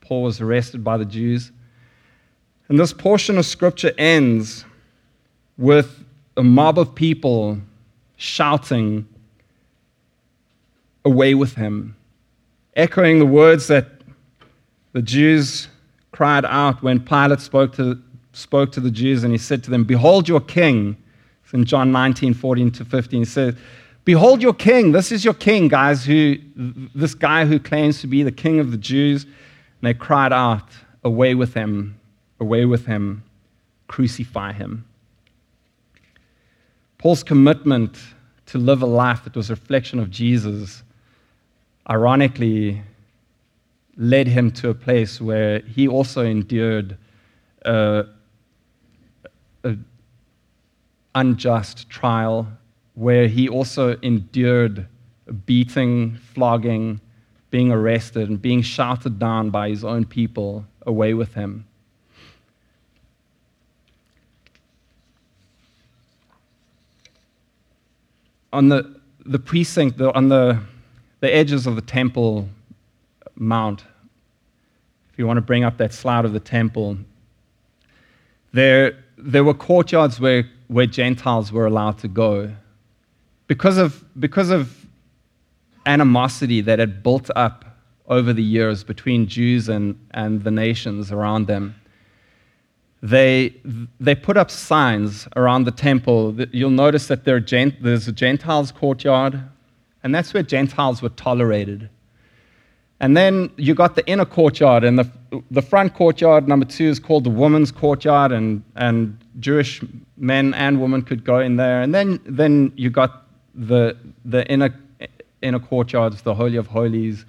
[0.00, 1.52] Paul was arrested by the Jews.
[2.68, 4.64] And this portion of scripture ends
[5.58, 6.02] with
[6.36, 7.58] a mob of people
[8.16, 9.06] shouting,
[11.04, 11.96] away with him,
[12.76, 13.86] echoing the words that
[14.92, 15.68] the Jews
[16.12, 18.00] cried out when Pilate spoke to,
[18.32, 20.96] spoke to the Jews and he said to them, Behold your king.
[21.44, 23.20] It's in John 19, 14 to 15.
[23.20, 23.54] He says,
[24.10, 24.90] Behold your king.
[24.90, 26.34] This is your king, guys, who,
[26.96, 29.22] this guy who claims to be the king of the Jews.
[29.22, 29.34] And
[29.82, 30.68] they cried out,
[31.04, 31.96] Away with him,
[32.40, 33.22] away with him,
[33.86, 34.84] crucify him.
[36.98, 38.00] Paul's commitment
[38.46, 40.82] to live a life that was a reflection of Jesus
[41.88, 42.82] ironically
[43.96, 46.98] led him to a place where he also endured
[47.64, 48.08] an
[51.14, 52.48] unjust trial,
[53.00, 54.86] where he also endured
[55.46, 57.00] beating, flogging,
[57.50, 61.64] being arrested, and being shouted down by his own people away with him.
[68.52, 70.60] On the, the precinct, on the
[71.20, 72.48] the edges of the Temple
[73.36, 73.84] Mount
[75.12, 76.96] if you want to bring up that slide of the temple,
[78.52, 82.52] there, there were courtyards where, where Gentiles were allowed to go.
[83.50, 84.86] Because of, because of
[85.84, 87.64] animosity that had built up
[88.06, 91.74] over the years between Jews and, and the nations around them,
[93.02, 93.56] they,
[93.98, 96.36] they put up signs around the temple.
[96.52, 99.42] You'll notice that there gent, there's a Gentiles' courtyard,
[100.04, 101.90] and that's where Gentiles were tolerated.
[103.00, 105.10] And then you got the inner courtyard, and the,
[105.50, 109.82] the front courtyard, number two, is called the women's courtyard, and, and Jewish
[110.16, 111.82] men and women could go in there.
[111.82, 114.74] And then, then you got the, the inner,
[115.42, 117.24] inner courtyards, the Holy of Holies.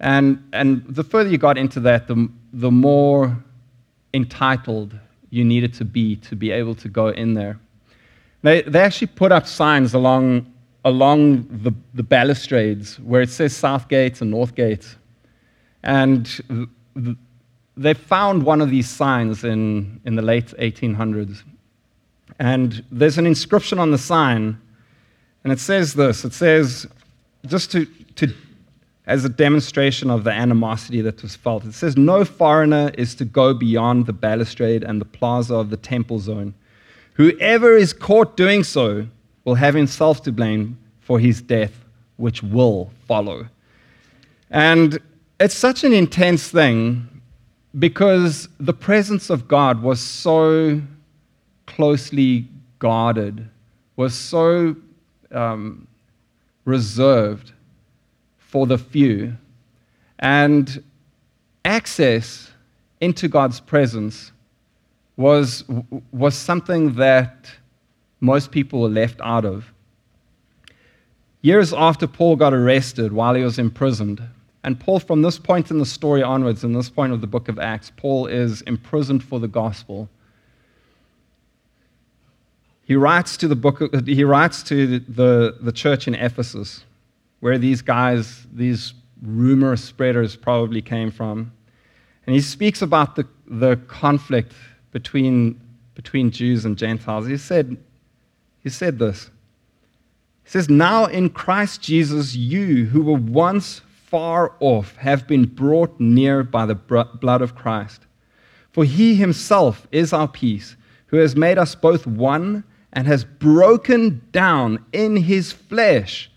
[0.00, 3.36] And, and the further you got into that, the, the more
[4.14, 4.98] entitled
[5.30, 7.58] you needed to be to be able to go in there.
[8.42, 10.52] They, they actually put up signs along,
[10.84, 14.96] along the, the balustrades where it says South Gate and North Gate.
[15.82, 16.76] And
[17.76, 21.42] they found one of these signs in, in the late 1800s.
[22.38, 24.60] And there's an inscription on the sign,
[25.48, 26.86] and it says this it says,
[27.46, 27.86] just to,
[28.16, 28.34] to
[29.06, 31.64] as a demonstration of the animosity that was felt.
[31.64, 35.78] It says, No foreigner is to go beyond the balustrade and the plaza of the
[35.78, 36.52] temple zone.
[37.14, 39.06] Whoever is caught doing so
[39.46, 41.72] will have himself to blame for his death,
[42.18, 43.48] which will follow.
[44.50, 44.98] And
[45.40, 47.08] it's such an intense thing
[47.78, 50.82] because the presence of God was so
[51.64, 52.46] closely
[52.78, 53.48] guarded,
[53.96, 54.76] was so
[55.32, 55.86] um,
[56.64, 57.52] reserved
[58.38, 59.36] for the few.
[60.18, 60.82] And
[61.64, 62.50] access
[63.00, 64.32] into God's presence
[65.16, 65.64] was,
[66.12, 67.50] was something that
[68.20, 69.72] most people were left out of.
[71.40, 74.22] Years after Paul got arrested while he was imprisoned,
[74.64, 77.48] and Paul, from this point in the story onwards, in this point of the book
[77.48, 80.08] of Acts, Paul is imprisoned for the gospel.
[82.88, 86.84] He writes to the book, he writes to the, the church in Ephesus
[87.40, 91.52] where these guys, these rumor spreaders, probably came from.
[92.26, 94.54] And he speaks about the, the conflict
[94.92, 95.60] between,
[95.94, 97.26] between Jews and Gentiles.
[97.26, 97.76] He said,
[98.62, 99.30] he said this.
[100.44, 106.00] He says, Now in Christ Jesus, you who were once far off have been brought
[106.00, 108.06] near by the blood of Christ.
[108.72, 110.74] For he himself is our peace,
[111.08, 116.30] who has made us both one and has broken down in his flesh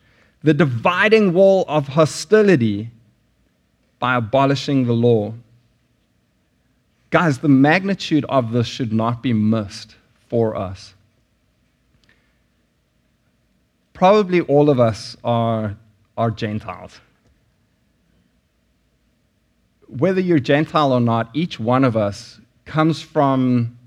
[0.43, 2.89] the dividing wall of hostility
[3.99, 5.33] by abolishing the law.
[7.11, 9.95] Guys, the magnitude of this should not be missed
[10.29, 10.93] for us.
[13.93, 15.75] Probably all of us are,
[16.17, 16.99] are Gentiles.
[19.87, 23.77] Whether you're Gentile or not, each one of us comes from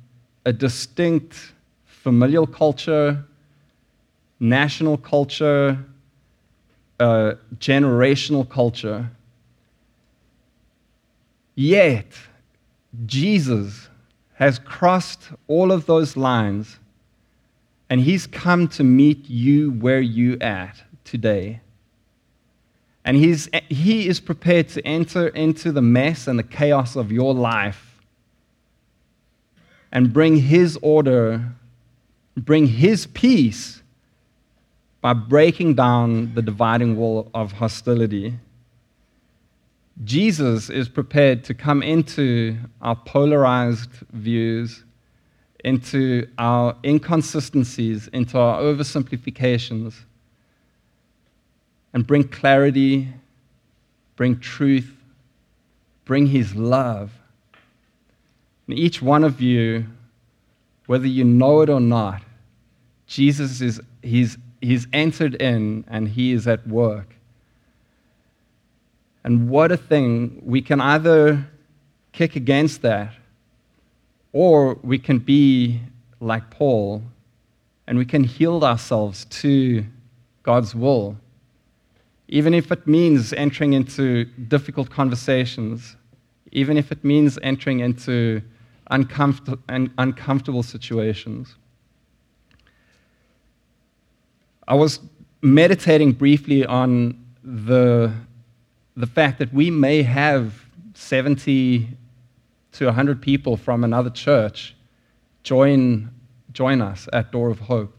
[0.44, 1.53] a distinct
[2.04, 3.24] familial culture,
[4.38, 5.82] national culture,
[7.00, 9.10] uh, generational culture.
[11.54, 12.12] Yet,
[13.06, 13.88] Jesus
[14.34, 16.78] has crossed all of those lines
[17.88, 21.62] and he's come to meet you where you at today.
[23.06, 27.32] And he's, he is prepared to enter into the mess and the chaos of your
[27.32, 28.02] life
[29.90, 31.54] and bring his order,
[32.36, 33.82] bring his peace
[35.00, 38.34] by breaking down the dividing wall of hostility.
[40.02, 44.82] Jesus is prepared to come into our polarized views,
[45.62, 49.94] into our inconsistencies, into our oversimplifications,
[51.92, 53.08] and bring clarity,
[54.16, 54.96] bring truth,
[56.04, 57.12] bring His love.
[58.66, 59.86] And each one of you,
[60.86, 62.22] whether you know it or not,
[63.06, 67.14] Jesus is he's he's entered in and he is at work.
[69.22, 70.42] And what a thing.
[70.44, 71.46] We can either
[72.12, 73.12] kick against that
[74.32, 75.80] or we can be
[76.20, 77.02] like Paul
[77.86, 79.84] and we can yield ourselves to
[80.42, 81.16] God's will.
[82.28, 85.96] Even if it means entering into difficult conversations,
[86.52, 88.40] even if it means entering into
[88.90, 91.56] uncomfort- uncomfortable situations.
[94.66, 95.00] I was
[95.42, 98.12] meditating briefly on the,
[98.96, 101.88] the fact that we may have 70
[102.72, 104.74] to 100 people from another church
[105.42, 106.10] join,
[106.52, 107.94] join us at Door of Hope.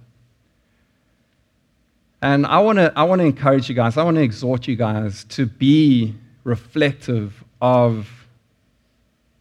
[2.21, 5.25] And I want to I wanna encourage you guys, I want to exhort you guys
[5.25, 8.09] to be reflective of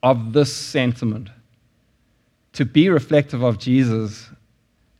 [0.02, 1.30] of this sentiment
[2.54, 4.30] to be reflective of Jesus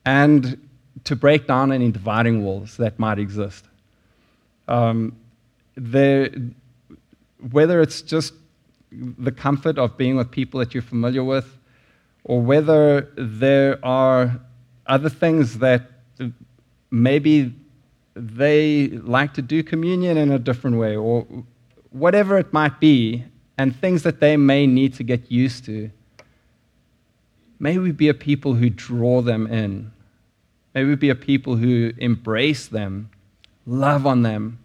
[0.04, 0.63] and
[1.05, 3.64] to break down any dividing walls that might exist.
[4.68, 5.16] Um,
[5.76, 6.30] there,
[7.50, 8.32] whether it's just
[8.90, 11.59] the comfort of being with people that you're familiar with,
[12.24, 14.40] or whether there are
[14.86, 15.90] other things that
[16.90, 17.52] maybe
[18.14, 21.26] they like to do communion in a different way, or
[21.90, 23.24] whatever it might be,
[23.59, 25.90] and things that they may need to get used to.
[27.59, 29.92] May we be a people who draw them in.
[30.74, 33.10] May we be a people who embrace them,
[33.64, 34.58] love on them,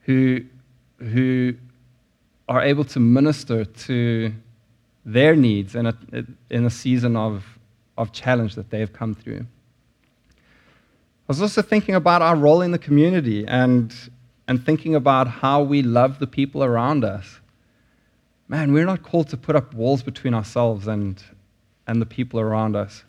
[0.00, 0.42] who,
[0.98, 1.54] who
[2.48, 4.32] are able to minister to
[5.04, 5.94] their needs in a,
[6.50, 7.58] in a season of,
[7.96, 9.46] of challenge that they have come through.
[10.36, 13.94] I was also thinking about our role in the community and,
[14.46, 17.40] and thinking about how we love the people around us.
[18.48, 21.22] Man, we're not called to put up walls between ourselves and,
[21.86, 23.04] and the people around us.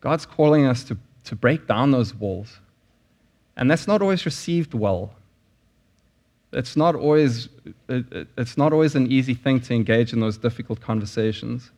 [0.00, 2.58] God's calling us to, to break down those walls.
[3.56, 5.14] And that's not always received well.
[6.52, 7.48] It's not, always,
[7.88, 11.70] it, it's not always an easy thing to engage in those difficult conversations.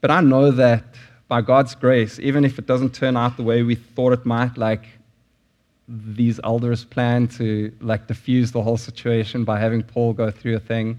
[0.00, 0.84] But I know that
[1.28, 4.56] by God's grace, even if it doesn't turn out the way we thought it might,
[4.56, 4.84] like
[5.88, 10.60] these elders plan to like diffuse the whole situation by having Paul go through a
[10.60, 10.98] thing,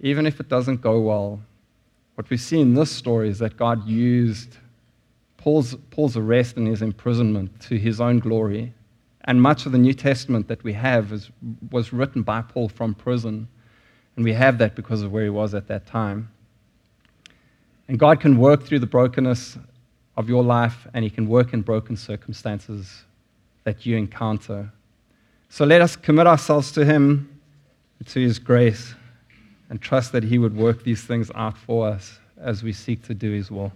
[0.00, 1.40] even if it doesn't go well,
[2.16, 4.58] what we see in this story is that God used
[5.44, 8.72] Paul's, Paul's arrest and his imprisonment to his own glory.
[9.26, 11.30] And much of the New Testament that we have is,
[11.70, 13.46] was written by Paul from prison.
[14.16, 16.30] And we have that because of where he was at that time.
[17.88, 19.58] And God can work through the brokenness
[20.16, 23.04] of your life, and He can work in broken circumstances
[23.64, 24.72] that you encounter.
[25.50, 27.38] So let us commit ourselves to Him,
[28.06, 28.94] to His grace,
[29.68, 33.12] and trust that He would work these things out for us as we seek to
[33.12, 33.72] do His will.